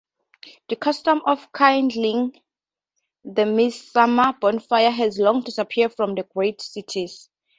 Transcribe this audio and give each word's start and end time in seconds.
The 0.69 0.77
custom 0.77 1.21
of 1.27 1.53
kindling 1.53 2.41
the 3.23 3.45
midsummer 3.45 4.33
bonfires 4.33 4.95
has 4.97 5.19
long 5.19 5.41
disappeared 5.43 5.93
from 5.93 6.15
the 6.15 6.23
great 6.23 6.59
cities. 6.59 7.29